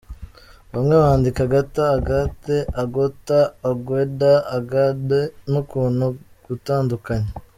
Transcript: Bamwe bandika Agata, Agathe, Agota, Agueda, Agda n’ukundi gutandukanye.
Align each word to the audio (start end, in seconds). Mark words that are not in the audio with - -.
Bamwe 0.71 0.93
bandika 1.03 1.39
Agata, 1.47 1.83
Agathe, 1.97 2.57
Agota, 2.83 3.39
Agueda, 3.69 4.31
Agda 4.55 5.19
n’ukundi 5.51 6.05
gutandukanye. 6.47 7.29